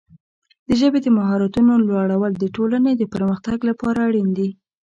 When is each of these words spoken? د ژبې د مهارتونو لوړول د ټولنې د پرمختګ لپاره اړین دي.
د 0.67 0.69
ژبې 0.79 0.99
د 1.03 1.07
مهارتونو 1.17 1.73
لوړول 1.87 2.31
د 2.37 2.43
ټولنې 2.55 2.91
د 2.97 3.03
پرمختګ 3.13 3.57
لپاره 3.69 3.99
اړین 4.07 4.29
دي. 4.37 4.49